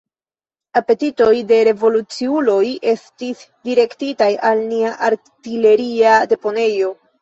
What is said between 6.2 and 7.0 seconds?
deponejo.